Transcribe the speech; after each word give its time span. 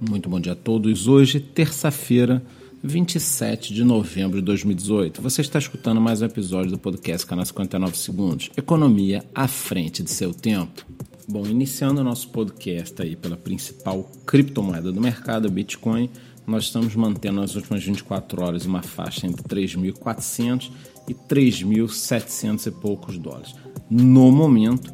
Muito 0.00 0.30
bom 0.30 0.40
dia 0.40 0.52
a 0.52 0.56
todos. 0.56 1.06
Hoje, 1.06 1.38
terça-feira, 1.38 2.42
27 2.82 3.74
de 3.74 3.84
novembro 3.84 4.38
de 4.38 4.46
2018. 4.46 5.20
Você 5.20 5.42
está 5.42 5.58
escutando 5.58 6.00
mais 6.00 6.22
um 6.22 6.24
episódio 6.24 6.70
do 6.70 6.78
podcast 6.78 7.26
Canal 7.26 7.44
59 7.44 7.98
Segundos. 7.98 8.50
Economia 8.56 9.22
à 9.34 9.46
frente 9.46 10.02
de 10.02 10.10
seu 10.10 10.32
tempo. 10.32 10.86
Bom, 11.28 11.46
iniciando 11.46 12.00
o 12.00 12.04
nosso 12.04 12.30
podcast 12.30 13.02
aí 13.02 13.14
pela 13.14 13.36
principal 13.36 14.10
criptomoeda 14.24 14.90
do 14.90 15.02
mercado, 15.02 15.50
Bitcoin, 15.50 16.08
nós 16.46 16.64
estamos 16.64 16.96
mantendo 16.96 17.38
nas 17.38 17.54
últimas 17.54 17.84
24 17.84 18.42
horas 18.42 18.64
uma 18.64 18.80
faixa 18.80 19.26
entre 19.26 19.42
3.400 19.42 20.70
e 21.06 21.12
3.700 21.12 22.68
e 22.68 22.70
poucos 22.70 23.18
dólares. 23.18 23.54
No 23.90 24.32
momento, 24.32 24.90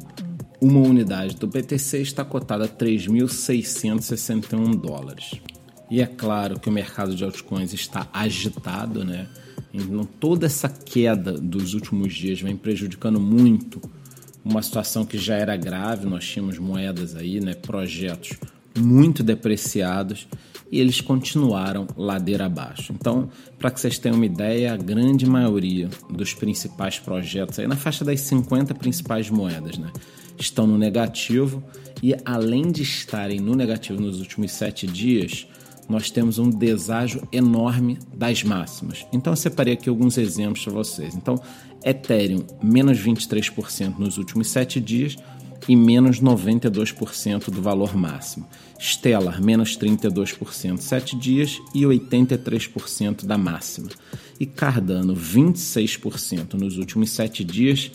uma 0.59 0.79
unidade 0.79 1.35
do 1.35 1.47
BTC 1.47 2.01
está 2.01 2.25
cotada 2.25 2.65
a 2.65 2.67
3.661 2.67 4.75
dólares. 4.75 5.39
E 5.89 6.01
é 6.01 6.05
claro 6.05 6.59
que 6.59 6.67
o 6.67 6.71
mercado 6.71 7.15
de 7.15 7.23
altcoins 7.23 7.73
está 7.73 8.07
agitado, 8.11 9.05
né? 9.05 9.27
Então, 9.73 10.03
toda 10.03 10.45
essa 10.45 10.67
queda 10.67 11.33
dos 11.33 11.73
últimos 11.73 12.13
dias 12.13 12.41
vem 12.41 12.57
prejudicando 12.57 13.19
muito 13.19 13.81
uma 14.43 14.61
situação 14.61 15.05
que 15.05 15.17
já 15.17 15.35
era 15.35 15.55
grave. 15.55 16.05
Nós 16.05 16.25
tínhamos 16.25 16.57
moedas 16.57 17.15
aí, 17.15 17.39
né? 17.39 17.53
Projetos 17.53 18.37
muito 18.77 19.23
depreciados 19.23 20.27
e 20.71 20.79
eles 20.79 21.01
continuaram 21.01 21.87
ladeira 21.95 22.45
abaixo. 22.45 22.93
Então, 22.93 23.29
para 23.57 23.71
que 23.71 23.79
vocês 23.79 23.97
tenham 23.97 24.15
uma 24.15 24.25
ideia, 24.25 24.73
a 24.73 24.77
grande 24.77 25.25
maioria 25.25 25.89
dos 26.09 26.33
principais 26.33 26.99
projetos, 26.99 27.59
aí 27.59 27.67
na 27.67 27.75
faixa 27.75 28.03
das 28.03 28.19
50 28.21 28.73
principais 28.75 29.29
moedas, 29.29 29.77
né, 29.77 29.91
estão 30.37 30.67
no 30.67 30.77
negativo 30.77 31.63
e 32.01 32.15
além 32.25 32.71
de 32.71 32.83
estarem 32.83 33.39
no 33.39 33.55
negativo 33.55 33.99
nos 34.01 34.19
últimos 34.19 34.51
sete 34.51 34.85
dias, 34.85 35.47
nós 35.89 36.11
temos 36.11 36.37
um 36.37 36.49
deságio 36.49 37.27
enorme 37.31 37.97
das 38.13 38.43
máximas. 38.43 39.05
Então 39.11 39.33
eu 39.33 39.37
separei 39.37 39.73
aqui 39.73 39.89
alguns 39.89 40.17
exemplos 40.17 40.63
para 40.63 40.73
vocês. 40.73 41.15
Então, 41.15 41.41
Ethereum, 41.83 42.45
menos 42.61 42.99
23% 42.99 43.97
nos 43.97 44.17
últimos 44.17 44.49
sete 44.49 44.81
dias, 44.81 45.15
e 45.67 45.75
menos 45.75 46.21
92% 46.21 47.49
do 47.49 47.61
valor 47.61 47.95
máximo. 47.95 48.47
Stellar, 48.79 49.41
menos 49.41 49.77
32%, 49.77 50.77
7 50.79 51.17
dias 51.17 51.59
e 51.73 51.81
83% 51.81 53.25
da 53.25 53.37
máxima. 53.37 53.89
E 54.39 54.45
Cardano, 54.45 55.15
26% 55.15 56.53
nos 56.53 56.77
últimos 56.77 57.09
7 57.09 57.43
dias 57.43 57.91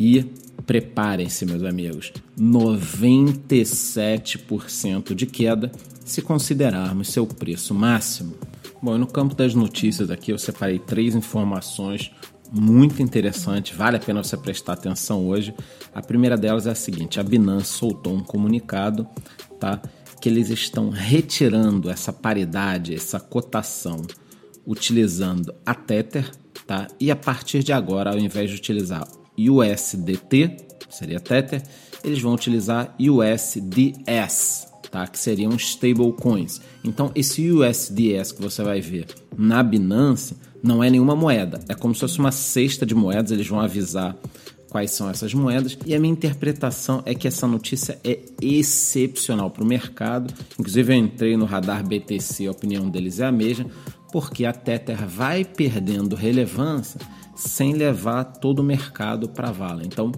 e 0.00 0.24
preparem-se, 0.64 1.44
meus 1.44 1.62
amigos, 1.62 2.10
97% 2.38 5.14
de 5.14 5.26
queda 5.26 5.70
se 6.02 6.22
considerarmos 6.22 7.08
seu 7.08 7.26
preço 7.26 7.74
máximo. 7.74 8.34
Bom, 8.82 8.96
no 8.96 9.06
campo 9.06 9.34
das 9.34 9.54
notícias 9.54 10.10
aqui 10.10 10.32
eu 10.32 10.38
separei 10.38 10.78
três 10.78 11.14
informações 11.14 12.10
muito 12.50 13.02
interessante, 13.02 13.74
vale 13.74 13.98
a 13.98 14.00
pena 14.00 14.24
você 14.24 14.38
prestar 14.38 14.72
atenção 14.72 15.28
hoje. 15.28 15.54
A 15.94 16.00
primeira 16.00 16.34
delas 16.36 16.66
é 16.66 16.70
a 16.70 16.74
seguinte: 16.74 17.20
a 17.20 17.22
Binance 17.22 17.66
soltou 17.66 18.14
um 18.14 18.24
comunicado, 18.24 19.06
tá? 19.60 19.82
Que 20.20 20.30
eles 20.30 20.50
estão 20.50 20.90
retirando 20.90 21.90
essa 21.90 22.12
paridade, 22.12 22.94
essa 22.94 23.20
cotação, 23.20 24.02
utilizando 24.66 25.54
a 25.64 25.74
Tether, 25.74 26.28
tá? 26.66 26.88
E 26.98 27.08
a 27.10 27.16
partir 27.16 27.62
de 27.62 27.72
agora, 27.72 28.10
ao 28.10 28.18
invés 28.18 28.50
de 28.50 28.56
utilizar 28.56 29.06
USDT, 29.48 30.56
seria 30.88 31.20
Tether, 31.20 31.62
eles 32.02 32.20
vão 32.20 32.34
utilizar 32.34 32.94
USDS, 32.98 34.66
tá? 34.90 35.06
Que 35.06 35.18
seriam 35.18 35.52
stablecoins. 35.56 36.60
Então, 36.82 37.10
esse 37.14 37.50
USDS 37.50 38.32
que 38.32 38.42
você 38.42 38.62
vai 38.62 38.80
ver 38.80 39.06
na 39.36 39.62
Binance 39.62 40.34
não 40.62 40.82
é 40.84 40.90
nenhuma 40.90 41.16
moeda, 41.16 41.60
é 41.68 41.74
como 41.74 41.94
se 41.94 42.00
fosse 42.00 42.18
uma 42.18 42.32
cesta 42.32 42.84
de 42.84 42.94
moedas, 42.94 43.30
eles 43.30 43.46
vão 43.46 43.60
avisar 43.60 44.16
quais 44.70 44.92
são 44.92 45.10
essas 45.10 45.34
moedas. 45.34 45.76
E 45.84 45.94
a 45.94 46.00
minha 46.00 46.12
interpretação 46.12 47.02
é 47.04 47.14
que 47.14 47.26
essa 47.26 47.46
notícia 47.46 47.98
é 48.04 48.20
excepcional 48.40 49.50
para 49.50 49.64
o 49.64 49.66
mercado. 49.66 50.32
Inclusive, 50.58 50.92
eu 50.92 50.98
entrei 50.98 51.36
no 51.36 51.44
radar 51.44 51.86
BTC, 51.86 52.46
a 52.46 52.52
opinião 52.52 52.88
deles 52.88 53.20
é 53.20 53.26
a 53.26 53.32
mesma, 53.32 53.66
porque 54.12 54.44
a 54.44 54.52
Tether 54.52 55.06
vai 55.06 55.44
perdendo 55.44 56.16
relevância 56.16 57.00
sem 57.34 57.72
levar 57.72 58.24
todo 58.24 58.60
o 58.60 58.64
mercado 58.64 59.28
para 59.28 59.50
vala. 59.50 59.82
Então, 59.84 60.12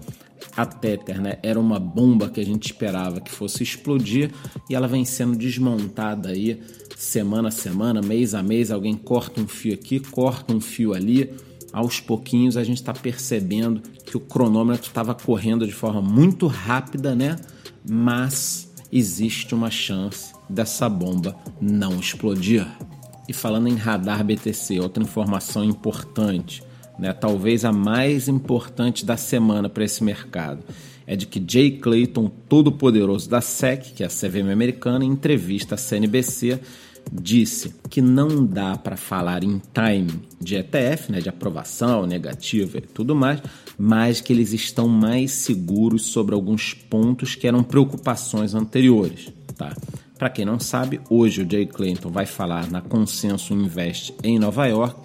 a 0.55 0.65
Tether 0.65 1.21
né, 1.21 1.39
era 1.41 1.59
uma 1.59 1.79
bomba 1.79 2.29
que 2.29 2.39
a 2.39 2.45
gente 2.45 2.65
esperava 2.65 3.21
que 3.21 3.31
fosse 3.31 3.63
explodir 3.63 4.31
e 4.69 4.75
ela 4.75 4.87
vem 4.87 5.05
sendo 5.05 5.37
desmontada 5.37 6.29
aí 6.29 6.61
semana 6.97 7.47
a 7.47 7.51
semana, 7.51 8.01
mês 8.01 8.33
a 8.35 8.43
mês. 8.43 8.71
Alguém 8.71 8.95
corta 8.95 9.41
um 9.41 9.47
fio 9.47 9.73
aqui, 9.73 9.99
corta 9.99 10.53
um 10.53 10.61
fio 10.61 10.93
ali. 10.93 11.33
Aos 11.71 11.99
pouquinhos 11.99 12.55
a 12.55 12.63
gente 12.63 12.77
está 12.77 12.93
percebendo 12.93 13.81
que 14.05 14.15
o 14.15 14.19
cronômetro 14.19 14.87
estava 14.87 15.15
correndo 15.15 15.65
de 15.65 15.73
forma 15.73 16.01
muito 16.01 16.45
rápida, 16.45 17.15
né? 17.15 17.35
Mas 17.89 18.71
existe 18.91 19.55
uma 19.55 19.71
chance 19.71 20.33
dessa 20.47 20.87
bomba 20.87 21.35
não 21.59 21.99
explodir. 21.99 22.67
E 23.27 23.33
falando 23.33 23.67
em 23.67 23.75
radar 23.75 24.23
BTC, 24.23 24.79
outra 24.79 25.03
informação 25.03 25.63
importante 25.63 26.63
né, 26.97 27.13
talvez 27.13 27.65
a 27.65 27.71
mais 27.71 28.27
importante 28.27 29.05
da 29.05 29.17
semana 29.17 29.69
para 29.69 29.83
esse 29.83 30.03
mercado, 30.03 30.63
é 31.05 31.15
de 31.15 31.25
que 31.25 31.43
Jay 31.45 31.71
Clayton, 31.71 32.31
todo-poderoso 32.47 33.29
da 33.29 33.41
SEC, 33.41 33.93
que 33.93 34.03
é 34.03 34.05
a 34.05 34.09
CVM 34.09 34.51
americana, 34.51 35.03
em 35.03 35.09
entrevista 35.09 35.75
à 35.75 35.77
CNBC, 35.77 36.59
disse 37.11 37.75
que 37.89 38.01
não 38.01 38.45
dá 38.45 38.77
para 38.77 38.95
falar 38.95 39.43
em 39.43 39.61
time 39.73 40.21
de 40.39 40.55
ETF, 40.55 41.11
né, 41.11 41.19
de 41.19 41.27
aprovação 41.27 42.07
negativa 42.07 42.77
e 42.77 42.81
tudo 42.81 43.13
mais, 43.13 43.41
mas 43.77 44.21
que 44.21 44.31
eles 44.31 44.53
estão 44.53 44.87
mais 44.87 45.31
seguros 45.31 46.03
sobre 46.03 46.33
alguns 46.33 46.73
pontos 46.73 47.35
que 47.35 47.45
eram 47.45 47.63
preocupações 47.63 48.55
anteriores. 48.55 49.29
Tá? 49.57 49.75
Para 50.23 50.29
quem 50.29 50.45
não 50.45 50.57
sabe, 50.57 51.01
hoje 51.09 51.41
o 51.41 51.51
Jay 51.51 51.65
Clayton 51.65 52.09
vai 52.09 52.25
falar 52.25 52.71
na 52.71 52.79
Consenso 52.79 53.53
Invest 53.53 54.15
em 54.23 54.39
Nova 54.39 54.65
York 54.67 54.95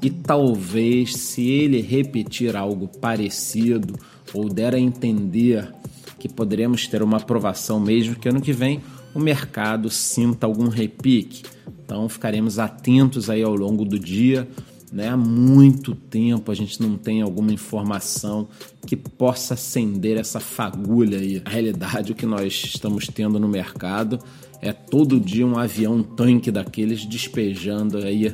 e 0.00 0.08
talvez, 0.08 1.12
se 1.14 1.46
ele 1.46 1.82
repetir 1.82 2.56
algo 2.56 2.88
parecido 2.88 3.98
ou 4.32 4.48
der 4.48 4.74
a 4.74 4.80
entender 4.80 5.70
que 6.18 6.26
poderemos 6.26 6.86
ter 6.86 7.02
uma 7.02 7.18
aprovação 7.18 7.78
mesmo 7.78 8.16
que 8.16 8.30
ano 8.30 8.40
que 8.40 8.54
vem 8.54 8.80
o 9.14 9.20
mercado 9.20 9.90
sinta 9.90 10.46
algum 10.46 10.68
repique. 10.68 11.42
Então 11.84 12.08
ficaremos 12.08 12.58
atentos 12.58 13.28
aí 13.28 13.42
ao 13.42 13.54
longo 13.54 13.84
do 13.84 13.98
dia. 13.98 14.48
Né? 14.92 15.08
Há 15.08 15.16
muito 15.16 15.94
tempo 15.94 16.52
a 16.52 16.54
gente 16.54 16.82
não 16.82 16.98
tem 16.98 17.22
alguma 17.22 17.50
informação 17.50 18.48
que 18.86 18.94
possa 18.94 19.54
acender 19.54 20.18
essa 20.18 20.38
fagulha 20.38 21.18
aí. 21.18 21.40
A 21.44 21.48
realidade, 21.48 22.12
o 22.12 22.14
que 22.14 22.26
nós 22.26 22.52
estamos 22.52 23.06
tendo 23.06 23.40
no 23.40 23.48
mercado 23.48 24.18
é 24.60 24.72
todo 24.72 25.18
dia 25.18 25.46
um 25.46 25.58
avião 25.58 26.02
tanque 26.02 26.50
daqueles 26.50 27.06
despejando 27.06 27.98
aí 27.98 28.32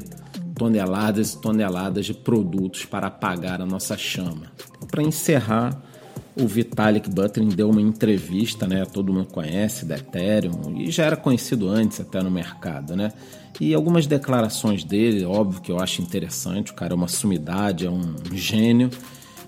toneladas 0.57 1.35
e 1.35 1.41
toneladas 1.41 2.05
de 2.05 2.13
produtos 2.13 2.85
para 2.85 3.07
apagar 3.07 3.63
a 3.63 3.67
nossa 3.67 3.97
chama. 3.97 4.53
Para 4.91 5.03
encerrar, 5.03 5.81
o 6.41 6.47
Vitalik 6.47 7.11
Buterin 7.11 7.49
deu 7.49 7.69
uma 7.71 7.81
entrevista, 7.81 8.67
né? 8.67 8.85
Todo 8.85 9.13
mundo 9.13 9.27
conhece 9.27 9.85
da 9.85 9.97
Ethereum 9.97 10.77
e 10.77 10.91
já 10.91 11.05
era 11.05 11.17
conhecido 11.17 11.69
antes 11.69 12.01
até 12.01 12.23
no 12.23 12.31
mercado, 12.31 12.95
né? 12.95 13.13
E 13.61 13.75
algumas 13.75 14.07
declarações 14.07 14.85
dele, 14.85 15.25
óbvio 15.25 15.61
que 15.61 15.73
eu 15.73 15.81
acho 15.81 16.01
interessante, 16.01 16.71
o 16.71 16.75
cara 16.75 16.93
é 16.93 16.97
uma 16.97 17.09
sumidade, 17.09 17.87
é 17.87 17.91
um 17.91 18.15
gênio. 18.33 18.89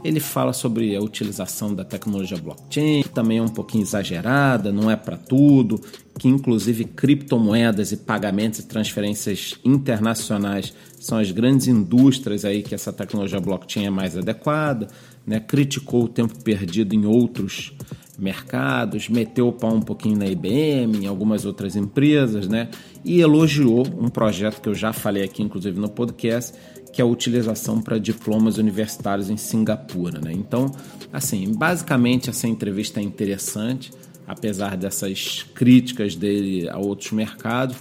Ele 0.03 0.19
fala 0.19 0.53
sobre 0.53 0.97
a 0.97 1.01
utilização 1.01 1.75
da 1.75 1.85
tecnologia 1.85 2.39
blockchain, 2.39 3.03
que 3.03 3.09
também 3.11 3.39
é 3.39 3.43
um 3.43 3.49
pouquinho 3.49 3.83
exagerada, 3.83 4.73
não 4.73 4.91
é 4.91 4.97
para 4.97 5.17
tudo, 5.17 5.79
que 6.19 6.27
inclusive 6.27 6.85
criptomoedas 6.85 7.93
e 7.93 7.99
pagamentos 7.99 8.61
e 8.61 8.67
transferências 8.67 9.55
internacionais 9.63 10.73
são 10.99 11.19
as 11.19 11.31
grandes 11.31 11.67
indústrias 11.67 12.45
aí 12.45 12.63
que 12.63 12.75
essa 12.75 12.93
tecnologia 12.93 13.41
blockchain 13.41 13.87
é 13.87 13.91
mais 13.91 14.17
adequada, 14.17 14.89
né? 15.27 15.39
criticou 15.39 16.05
o 16.05 16.09
tempo 16.09 16.43
perdido 16.43 16.95
em 16.95 17.05
outros 17.05 17.75
mercados, 18.21 19.09
meteu 19.09 19.49
o 19.49 19.53
pau 19.53 19.75
um 19.75 19.81
pouquinho 19.81 20.19
na 20.19 20.27
IBM, 20.27 21.05
em 21.05 21.07
algumas 21.07 21.45
outras 21.45 21.75
empresas, 21.75 22.47
né? 22.47 22.69
E 23.05 23.21
elogiou 23.21 23.87
um 23.99 24.09
projeto 24.09 24.61
que 24.61 24.69
eu 24.69 24.75
já 24.75 24.93
falei 24.93 25.25
aqui, 25.25 25.43
inclusive 25.43 25.81
no 25.81 25.89
podcast, 25.89 26.55
que 26.93 27.01
é 27.01 27.05
a 27.05 27.07
utilização 27.07 27.81
para 27.81 27.99
diplomas 27.99 28.59
universitários 28.59 29.31
em 29.31 29.37
Singapura. 29.37 30.21
Né? 30.21 30.33
Então, 30.33 30.71
assim, 31.13 31.53
basicamente 31.55 32.29
essa 32.29 32.47
entrevista 32.47 33.01
é 33.01 33.03
interessante, 33.03 33.93
apesar 34.27 34.77
dessas 34.77 35.47
críticas 35.55 36.15
dele 36.15 36.69
a 36.69 36.79
outros 36.79 37.13
mercados. 37.13 37.77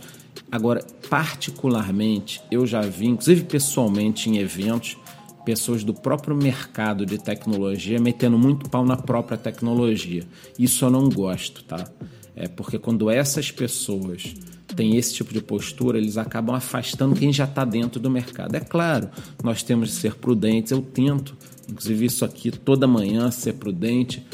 Agora, 0.52 0.84
particularmente, 1.10 2.42
eu 2.50 2.66
já 2.66 2.82
vi, 2.82 3.08
inclusive 3.08 3.44
pessoalmente 3.44 4.30
em 4.30 4.38
eventos, 4.38 4.98
pessoas 5.46 5.84
do 5.84 5.94
próprio 5.94 6.36
mercado 6.36 7.06
de 7.06 7.18
tecnologia 7.18 8.00
metendo 8.00 8.38
muito 8.38 8.70
pau 8.70 8.86
na 8.86 8.98
própria 8.98 9.38
tecnologia. 9.38 10.24
Isso 10.58 10.86
eu 10.86 10.90
não 10.90 11.10
gosto, 11.10 11.64
tá? 11.64 11.88
É 12.36 12.48
porque 12.48 12.78
quando 12.78 13.10
essas 13.10 13.52
pessoas 13.52 14.36
tem 14.76 14.96
esse 14.96 15.14
tipo 15.14 15.34
de 15.34 15.42
postura, 15.42 15.98
eles 15.98 16.18
acabam 16.18 16.56
afastando 16.56 17.16
quem 17.16 17.34
já 17.34 17.44
está 17.44 17.66
dentro 17.66 18.00
do 18.00 18.10
mercado. 18.10 18.56
É 18.56 18.60
claro, 18.60 19.10
nós 19.44 19.64
temos 19.64 19.90
de 19.90 19.96
ser 19.96 20.16
prudentes, 20.16 20.72
eu 20.72 20.82
tento, 20.82 21.36
inclusive 21.68 22.06
isso 22.06 22.24
aqui 22.24 22.52
toda 22.52 22.88
manhã, 22.88 23.30
ser 23.32 23.54
prudente, 23.54 24.26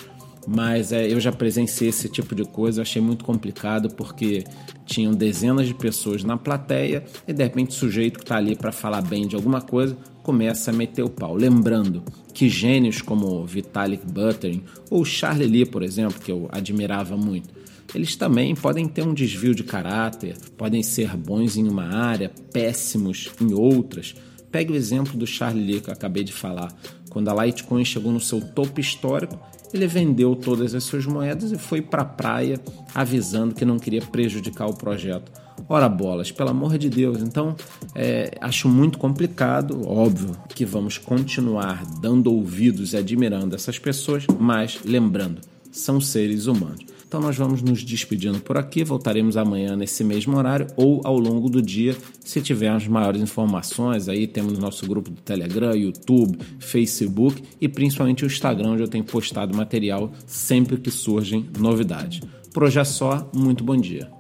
mas 0.48 0.92
é, 0.92 1.12
eu 1.12 1.20
já 1.20 1.32
presenciei 1.32 1.90
esse 1.90 2.10
tipo 2.10 2.36
de 2.36 2.44
coisa, 2.44 2.82
achei 2.82 3.02
muito 3.02 3.24
complicado 3.26 3.90
porque 3.96 4.44
tinham 4.86 5.14
dezenas 5.14 5.68
de 5.68 5.74
pessoas 5.74 6.24
na 6.24 6.38
plateia 6.38 7.04
e 7.28 7.34
de 7.34 7.44
repente 7.44 7.70
o 7.70 7.74
sujeito 7.74 8.20
que 8.20 8.26
está 8.26 8.38
ali 8.38 8.56
para 8.56 8.72
falar 8.72 9.02
bem 9.02 9.28
de 9.28 9.36
alguma 9.36 9.62
coisa 9.62 9.98
começa 10.22 10.72
a 10.72 10.74
meter 10.74 11.04
o 11.04 11.10
pau. 11.10 11.36
Lembrando 11.36 12.04
que 12.34 12.50
gênios 12.50 13.02
como 13.02 13.46
Vitalik 13.46 14.06
Buterin 14.06 14.64
ou 14.90 15.06
Charlie 15.06 15.48
Lee, 15.48 15.66
por 15.66 15.84
exemplo, 15.84 16.20
que 16.20 16.32
eu 16.32 16.50
admirava 16.52 17.16
muito, 17.16 17.50
eles 17.94 18.16
também 18.16 18.56
podem 18.56 18.88
ter 18.88 19.04
um 19.04 19.14
desvio 19.14 19.54
de 19.54 19.64
caráter, 19.64 20.36
podem 20.58 20.82
ser 20.82 21.16
bons 21.16 21.56
em 21.56 21.68
uma 21.68 21.86
área, 21.86 22.32
péssimos 22.52 23.30
em 23.40 23.54
outras. 23.54 24.16
Pegue 24.52 24.74
o 24.74 24.76
exemplo 24.76 25.18
do 25.18 25.28
Charlie 25.28 25.66
Lee 25.66 25.82
que 25.82 25.90
eu 25.90 25.94
acabei 25.94 26.24
de 26.24 26.34
falar. 26.34 26.74
Quando 27.10 27.30
a 27.30 27.46
Litecoin 27.46 27.86
chegou 27.86 28.12
no 28.12 28.20
seu 28.20 28.42
topo 28.42 28.82
histórico, 28.82 29.40
ele 29.76 29.88
vendeu 29.88 30.36
todas 30.36 30.74
as 30.74 30.84
suas 30.84 31.06
moedas 31.06 31.52
e 31.52 31.58
foi 31.58 31.82
para 31.82 32.02
a 32.02 32.06
praia 32.06 32.60
avisando 32.94 33.54
que 33.54 33.66
não 33.66 33.78
queria 33.78 34.02
prejudicar 34.02 34.68
o 34.68 34.74
projeto. 34.74 35.32
Ora 35.68 35.90
bolas, 35.90 36.32
pelo 36.32 36.50
amor 36.50 36.78
de 36.78 36.90
Deus. 36.90 37.22
Então, 37.22 37.56
é, 37.94 38.32
acho 38.42 38.68
muito 38.68 38.98
complicado. 38.98 39.88
Óbvio 39.88 40.32
que 40.50 40.66
vamos 40.66 40.98
continuar 40.98 41.86
dando 42.00 42.32
ouvidos 42.32 42.94
e 42.94 42.98
admirando 42.98 43.56
essas 43.56 43.80
pessoas, 43.80 44.26
mas 44.40 44.80
lembrando, 44.84 45.42
são 45.72 46.00
seres 46.00 46.48
humanos. 46.48 46.95
Então 47.16 47.24
nós 47.24 47.38
vamos 47.38 47.62
nos 47.62 47.82
despedindo 47.82 48.42
por 48.42 48.58
aqui, 48.58 48.84
voltaremos 48.84 49.38
amanhã 49.38 49.74
nesse 49.78 50.04
mesmo 50.04 50.36
horário 50.36 50.68
ou 50.76 51.00
ao 51.06 51.18
longo 51.18 51.50
do 51.50 51.62
dia, 51.62 51.96
se 52.20 52.42
tivermos 52.42 52.90
maiores 52.90 53.22
informações. 53.22 54.10
Aí 54.10 54.28
temos 54.28 54.60
nosso 54.60 54.86
grupo 54.86 55.10
do 55.10 55.22
Telegram, 55.22 55.74
YouTube, 55.74 56.38
Facebook 56.60 57.42
e 57.62 57.70
principalmente 57.70 58.26
o 58.26 58.28
Instagram, 58.28 58.72
onde 58.72 58.84
eu 58.84 58.90
tenho 58.90 59.06
postado 59.06 59.56
material 59.56 60.12
sempre 60.28 60.76
que 60.76 60.92
surgem 60.92 61.50
novidades. 61.58 62.20
Por 62.54 62.64
hoje 62.64 62.80
é 62.80 62.84
só, 62.84 63.32
muito 63.34 63.64
bom 63.64 63.78
dia. 63.78 64.15